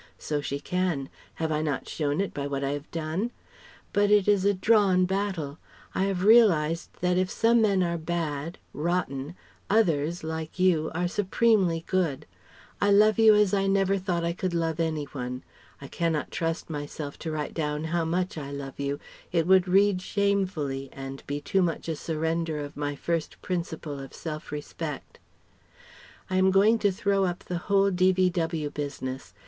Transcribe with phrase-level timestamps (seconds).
[0.17, 3.29] So she can have I not shown it by what I have done?
[3.93, 5.59] But it is a drawn battle.
[5.93, 9.35] I have realized that if some men are bad rotten
[9.69, 12.25] others, like you are supremely good.
[12.81, 15.43] I love you as I never thought I could love any one.
[15.79, 18.99] I cannot trust myself to write down how much I love you:
[19.31, 24.15] it would read shamefully and be too much a surrender of my first principle of
[24.15, 25.19] self respect.
[26.27, 28.71] "I am going to throw up the whole D.V.W.
[28.71, 29.35] business.